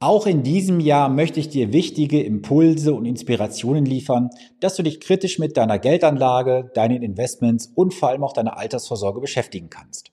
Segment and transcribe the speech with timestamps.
[0.00, 5.00] Auch in diesem Jahr möchte ich dir wichtige Impulse und Inspirationen liefern, dass du dich
[5.00, 10.12] kritisch mit deiner Geldanlage, deinen Investments und vor allem auch deiner Altersvorsorge beschäftigen kannst.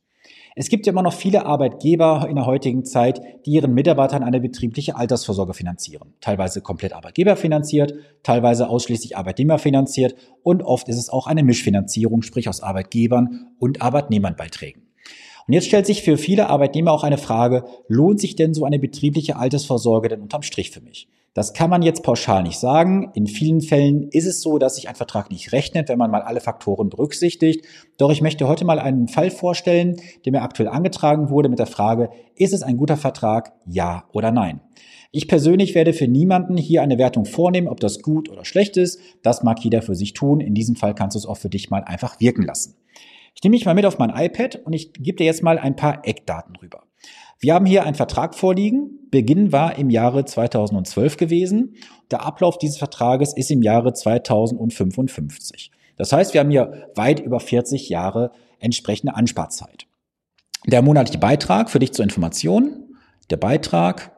[0.55, 4.39] Es gibt ja immer noch viele Arbeitgeber in der heutigen Zeit, die ihren Mitarbeitern eine
[4.39, 6.15] betriebliche Altersvorsorge finanzieren.
[6.19, 7.93] Teilweise komplett Arbeitgeber finanziert,
[8.23, 13.83] teilweise ausschließlich Arbeitnehmer finanziert und oft ist es auch eine Mischfinanzierung, sprich aus Arbeitgebern und
[13.83, 14.84] Arbeitnehmernbeiträgen.
[15.47, 18.79] Und jetzt stellt sich für viele Arbeitnehmer auch eine Frage, lohnt sich denn so eine
[18.79, 21.07] betriebliche Altersvorsorge denn unterm Strich für mich?
[21.35, 23.11] Das kann man jetzt pauschal nicht sagen.
[23.13, 26.21] In vielen Fällen ist es so, dass sich ein Vertrag nicht rechnet, wenn man mal
[26.21, 27.65] alle Faktoren berücksichtigt.
[27.97, 31.65] Doch ich möchte heute mal einen Fall vorstellen, der mir aktuell angetragen wurde mit der
[31.67, 33.51] Frage, ist es ein guter Vertrag?
[33.65, 34.61] Ja oder nein?
[35.11, 39.01] Ich persönlich werde für niemanden hier eine Wertung vornehmen, ob das gut oder schlecht ist.
[39.21, 40.39] Das mag jeder für sich tun.
[40.39, 42.75] In diesem Fall kannst du es auch für dich mal einfach wirken lassen.
[43.35, 45.75] Ich nehme mich mal mit auf mein iPad und ich gebe dir jetzt mal ein
[45.75, 46.83] paar Eckdaten rüber.
[47.39, 49.07] Wir haben hier einen Vertrag vorliegen.
[49.11, 51.75] Beginn war im Jahre 2012 gewesen.
[52.11, 55.71] Der Ablauf dieses Vertrages ist im Jahre 2055.
[55.97, 59.85] Das heißt, wir haben hier weit über 40 Jahre entsprechende Ansparzeit.
[60.65, 62.95] Der monatliche Beitrag für dich zur Information,
[63.29, 64.11] der Beitrag,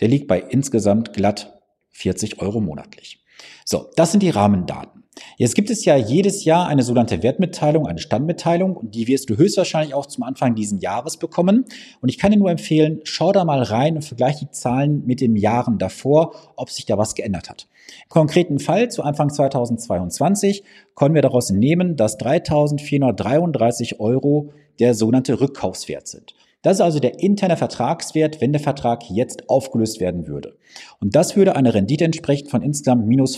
[0.00, 3.24] der liegt bei insgesamt glatt 40 Euro monatlich.
[3.64, 5.04] So, das sind die Rahmendaten.
[5.38, 9.36] Jetzt gibt es ja jedes Jahr eine sogenannte Wertmitteilung, eine Standmitteilung und die wirst du
[9.36, 11.64] höchstwahrscheinlich auch zum Anfang diesen Jahres bekommen.
[12.00, 15.20] Und ich kann dir nur empfehlen, schau da mal rein und vergleich die Zahlen mit
[15.20, 17.66] den Jahren davor, ob sich da was geändert hat.
[18.04, 20.64] Im konkreten Fall zu Anfang 2022
[20.94, 26.34] können wir daraus nehmen, dass 3.433 Euro der sogenannte Rückkaufswert sind.
[26.62, 30.56] Das ist also der interne Vertragswert, wenn der Vertrag jetzt aufgelöst werden würde.
[31.00, 33.36] Und das würde eine Rendite entsprechen von insgesamt minus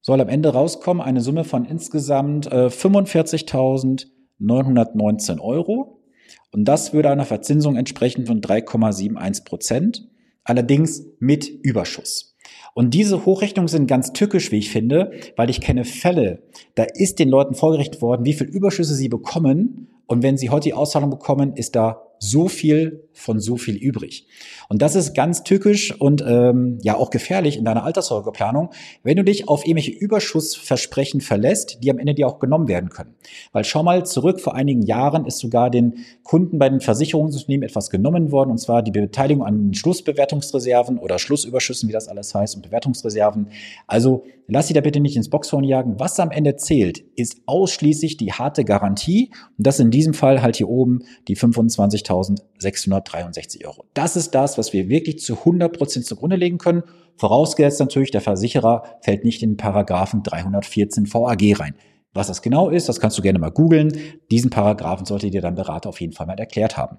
[0.00, 6.04] soll am Ende rauskommen eine Summe von insgesamt äh, 45.919 Euro.
[6.52, 10.08] Und das würde einer Verzinsung entsprechen von 3,71 Prozent,
[10.44, 12.36] allerdings mit Überschuss.
[12.74, 16.44] Und diese Hochrechnungen sind ganz tückisch, wie ich finde, weil ich kenne Fälle,
[16.76, 19.88] da ist den Leuten vorgerechnet worden, wie viel Überschüsse sie bekommen.
[20.08, 24.26] Und wenn sie heute die Auszahlung bekommen, ist da so viel von so viel übrig.
[24.68, 28.70] Und das ist ganz tückisch und ähm, ja auch gefährlich in deiner Alterssorgeplanung,
[29.02, 33.14] wenn du dich auf irgendwelche Überschussversprechen verlässt, die am Ende dir auch genommen werden können.
[33.52, 37.90] Weil schau mal zurück, vor einigen Jahren ist sogar den Kunden bei den Versicherungsunternehmen etwas
[37.90, 42.62] genommen worden, und zwar die Beteiligung an Schlussbewertungsreserven oder Schlussüberschüssen, wie das alles heißt, und
[42.62, 43.48] Bewertungsreserven.
[43.86, 45.98] Also lass dich da bitte nicht ins Boxhorn jagen.
[45.98, 49.30] Was am Ende zählt, ist ausschließlich die harte Garantie.
[49.56, 53.84] Und das in diesem Fall halt hier oben die 25 12.663 Euro.
[53.94, 56.84] Das ist das, was wir wirklich zu 100 Prozent zugrunde legen können.
[57.16, 61.74] Vorausgesetzt natürlich, der Versicherer fällt nicht in den Paragraphen 314 VAG rein.
[62.14, 63.98] Was das genau ist, das kannst du gerne mal googeln.
[64.30, 66.98] Diesen Paragraphen sollte dir dein Berater auf jeden Fall mal erklärt haben.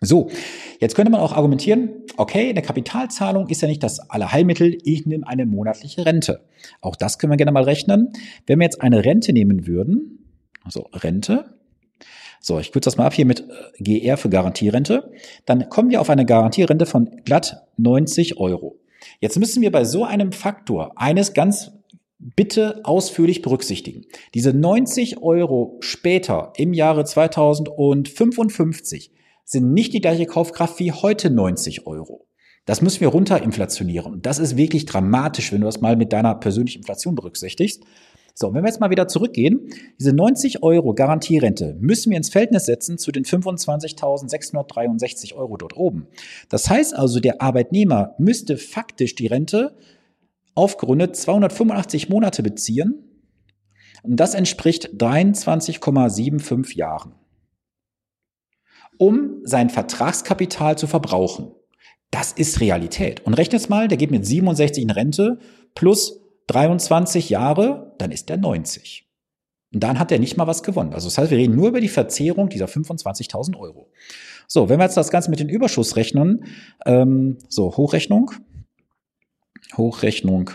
[0.00, 0.30] So,
[0.82, 5.24] Jetzt könnte man auch argumentieren, okay, eine Kapitalzahlung ist ja nicht das Allerheilmittel, ich nehme
[5.28, 6.40] eine monatliche Rente.
[6.80, 8.08] Auch das können wir gerne mal rechnen.
[8.48, 10.26] Wenn wir jetzt eine Rente nehmen würden,
[10.64, 11.54] also Rente,
[12.42, 15.12] so, ich kürze das mal ab hier mit äh, GR für Garantierente,
[15.46, 18.80] dann kommen wir auf eine Garantierente von glatt 90 Euro.
[19.20, 21.70] Jetzt müssen wir bei so einem Faktor eines ganz
[22.18, 24.06] bitte ausführlich berücksichtigen.
[24.34, 29.12] Diese 90 Euro später im Jahre 2055
[29.44, 32.26] sind nicht die gleiche Kaufkraft wie heute 90 Euro.
[32.64, 34.12] Das müssen wir runterinflationieren.
[34.12, 37.82] Und das ist wirklich dramatisch, wenn du das mal mit deiner persönlichen Inflation berücksichtigst.
[38.34, 39.68] So, wenn wir jetzt mal wieder zurückgehen,
[39.98, 46.06] diese 90 Euro Garantierente müssen wir ins Verhältnis setzen zu den 25.663 Euro dort oben.
[46.48, 49.76] Das heißt also, der Arbeitnehmer müsste faktisch die Rente
[50.54, 53.08] aufgerundet 285 Monate beziehen.
[54.02, 57.14] Und das entspricht 23,75 Jahren.
[58.98, 61.52] Um sein Vertragskapital zu verbrauchen.
[62.10, 63.24] Das ist Realität.
[63.24, 65.38] Und rechnet mal, der geht mit 67 in Rente
[65.74, 69.08] plus 23 Jahre, dann ist er 90.
[69.72, 70.92] Und dann hat er nicht mal was gewonnen.
[70.92, 73.90] Also das heißt, wir reden nur über die Verzehrung dieser 25.000 Euro.
[74.46, 76.44] So, wenn wir jetzt das Ganze mit den Überschuss rechnen,
[76.84, 78.32] ähm, so Hochrechnung,
[79.76, 80.50] Hochrechnung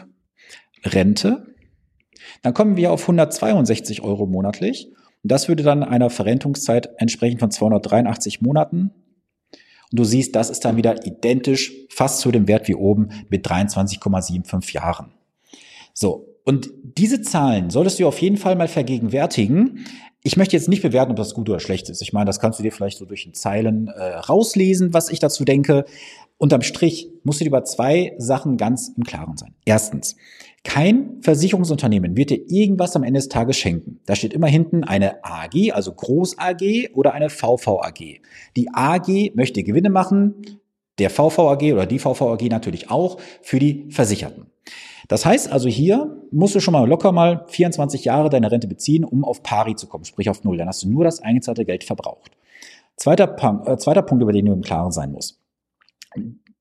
[0.84, 1.48] Rente.
[2.44, 4.92] Dann kommen wir auf 162 Euro monatlich.
[5.24, 8.92] Und das würde dann einer Verrentungszeit entsprechen von 283 Monaten.
[9.92, 13.48] Und du siehst, das ist dann wieder identisch fast zu dem Wert wie oben mit
[13.48, 15.13] 23,75 Jahren.
[15.99, 16.35] So.
[16.44, 19.85] Und diese Zahlen solltest du auf jeden Fall mal vergegenwärtigen.
[20.21, 22.03] Ich möchte jetzt nicht bewerten, ob das gut oder schlecht ist.
[22.03, 25.19] Ich meine, das kannst du dir vielleicht so durch den Zeilen äh, rauslesen, was ich
[25.19, 25.85] dazu denke.
[26.38, 29.55] Unterm Strich musst du dir über zwei Sachen ganz im Klaren sein.
[29.65, 30.15] Erstens,
[30.63, 33.99] kein Versicherungsunternehmen wird dir irgendwas am Ende des Tages schenken.
[34.05, 38.21] Da steht immer hinten eine AG, also Groß AG oder eine VV AG.
[38.55, 40.59] Die AG möchte Gewinne machen,
[40.99, 44.45] der VV AG oder die VV AG natürlich auch für die Versicherten.
[45.07, 49.03] Das heißt also hier musst du schon mal locker mal 24 Jahre deine Rente beziehen,
[49.03, 50.57] um auf Pari zu kommen, sprich auf Null.
[50.57, 52.31] Dann hast du nur das eingezahlte Geld verbraucht.
[52.95, 53.35] Zweiter,
[53.65, 55.39] äh, zweiter Punkt, über den du im Klaren sein musst.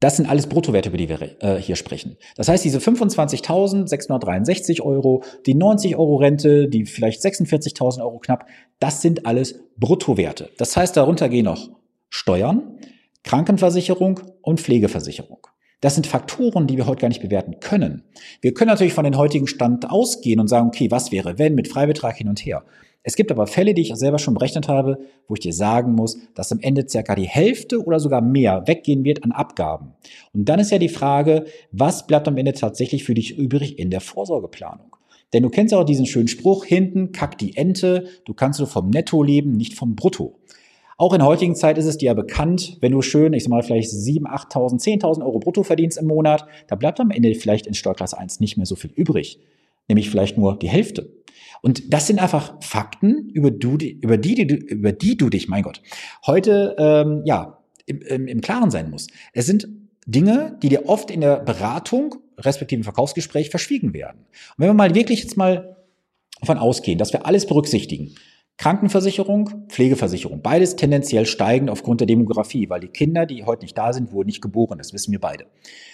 [0.00, 2.18] Das sind alles Bruttowerte, über die wir äh, hier sprechen.
[2.36, 8.46] Das heißt, diese 25.663 Euro, die 90 Euro Rente, die vielleicht 46.000 Euro knapp,
[8.78, 10.50] das sind alles Bruttowerte.
[10.58, 11.70] Das heißt, darunter gehen noch
[12.10, 12.78] Steuern,
[13.24, 15.46] Krankenversicherung und Pflegeversicherung.
[15.81, 18.02] Das sind Faktoren, die wir heute gar nicht bewerten können.
[18.40, 21.69] Wir können natürlich von den heutigen Stand ausgehen und sagen, okay, was wäre wenn mit
[21.69, 22.64] Freibetrag hin und her.
[23.02, 26.19] Es gibt aber Fälle, die ich selber schon berechnet habe, wo ich dir sagen muss,
[26.34, 29.93] dass am Ende circa die Hälfte oder sogar mehr weggehen wird an Abgaben.
[30.32, 33.90] Und dann ist ja die Frage, was bleibt am Ende tatsächlich für dich übrig in
[33.90, 34.96] der Vorsorgeplanung?
[35.32, 38.69] Denn du kennst ja auch diesen schönen Spruch, hinten kackt die Ente, du kannst nur
[38.69, 40.40] vom Netto leben, nicht vom Brutto.
[40.98, 43.62] Auch in heutigen Zeit ist es dir ja bekannt, wenn du schön, ich sag mal,
[43.62, 47.75] vielleicht 7, 8.000, 10.000 Euro brutto verdienst im Monat, da bleibt am Ende vielleicht in
[47.75, 49.38] Steuerklasse 1 nicht mehr so viel übrig.
[49.88, 51.12] Nämlich vielleicht nur die Hälfte.
[51.60, 55.82] Und das sind einfach Fakten, über, du, über, die, über die du dich, mein Gott,
[56.26, 59.10] heute ähm, ja, im, im, im Klaren sein musst.
[59.32, 59.69] Es sind
[60.06, 64.20] Dinge, die dir oft in der Beratung, respektive im Verkaufsgespräch, verschwiegen werden.
[64.20, 65.76] Und wenn wir mal wirklich jetzt mal
[66.40, 68.14] davon ausgehen, dass wir alles berücksichtigen,
[68.58, 73.93] Krankenversicherung, Pflegeversicherung, beides tendenziell steigend aufgrund der Demografie, weil die Kinder, die heute nicht da
[73.93, 75.44] sind, wurden nicht geboren, das wissen wir beide.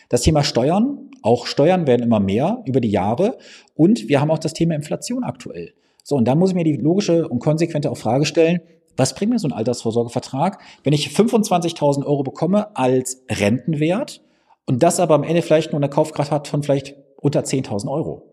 [0.09, 3.37] Das Thema Steuern, auch Steuern werden immer mehr über die Jahre
[3.75, 5.73] und wir haben auch das Thema Inflation aktuell.
[6.04, 8.61] So, und da muss ich mir die logische und konsequente auch Frage stellen,
[8.97, 14.23] was bringt mir so ein Altersvorsorgevertrag, wenn ich 25.000 Euro bekomme als Rentenwert
[14.66, 18.31] und das aber am Ende vielleicht nur eine Kaufkraft hat von vielleicht unter 10.000 Euro?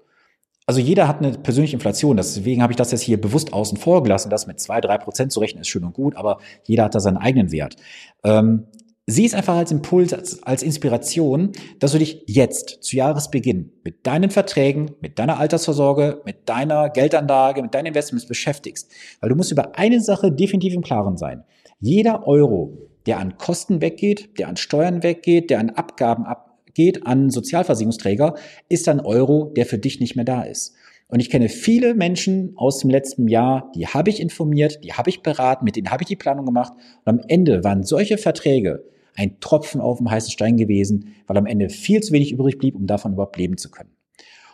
[0.70, 2.16] Also jeder hat eine persönliche Inflation.
[2.16, 4.30] Deswegen habe ich das jetzt hier bewusst außen vor gelassen.
[4.30, 7.00] Das mit zwei, drei Prozent zu rechnen ist schön und gut, aber jeder hat da
[7.00, 7.76] seinen eigenen Wert.
[8.24, 8.68] Ähm,
[9.08, 14.06] sieh es einfach als Impuls, als, als Inspiration, dass du dich jetzt zu Jahresbeginn mit
[14.06, 18.92] deinen Verträgen, mit deiner Altersvorsorge, mit deiner Geldanlage, mit deinen Investments beschäftigst.
[19.22, 21.46] Weil du musst über eine Sache definitiv im Klaren sein.
[21.80, 27.06] Jeder Euro, der an Kosten weggeht, der an Steuern weggeht, der an Abgaben ab, geht
[27.06, 28.36] an Sozialversicherungsträger,
[28.68, 30.76] ist ein Euro, der für dich nicht mehr da ist.
[31.08, 35.10] Und ich kenne viele Menschen aus dem letzten Jahr, die habe ich informiert, die habe
[35.10, 36.74] ich beraten, mit denen habe ich die Planung gemacht.
[37.04, 38.84] Und am Ende waren solche Verträge
[39.16, 42.76] ein Tropfen auf dem heißen Stein gewesen, weil am Ende viel zu wenig übrig blieb,
[42.76, 43.90] um davon überhaupt leben zu können.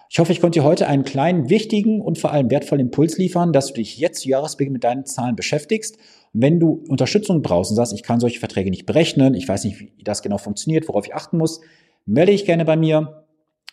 [0.10, 3.52] Ich hoffe, ich konnte dir heute einen kleinen, wichtigen und vor allem wertvollen Impuls liefern,
[3.52, 5.98] dass du dich jetzt zu Jahresbeginn mit deinen Zahlen beschäftigst.
[6.34, 9.66] Und wenn du Unterstützung brauchst und sagst, ich kann solche Verträge nicht berechnen, ich weiß
[9.66, 11.60] nicht, wie das genau funktioniert, worauf ich achten muss,
[12.06, 13.26] melde dich gerne bei mir.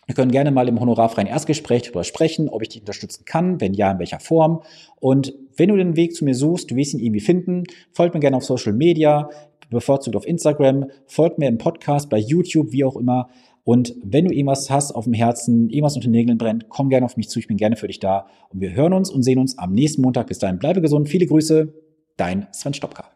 [0.05, 3.73] Wir können gerne mal im honorarfreien Erstgespräch darüber sprechen, ob ich dich unterstützen kann, wenn
[3.73, 4.61] ja, in welcher Form.
[4.99, 7.63] Und wenn du den Weg zu mir suchst, du willst ihn irgendwie finden,
[7.93, 9.29] folgt mir gerne auf Social Media,
[9.69, 13.29] bevorzugt auf Instagram, folgt mir im Podcast, bei YouTube, wie auch immer.
[13.63, 17.05] Und wenn du irgendwas hast auf dem Herzen, irgendwas unter den Nägeln brennt, komm gerne
[17.05, 18.27] auf mich zu, ich bin gerne für dich da.
[18.49, 20.27] Und wir hören uns und sehen uns am nächsten Montag.
[20.27, 21.73] Bis dahin, bleibe gesund, viele Grüße,
[22.17, 23.12] dein Sven Stopka.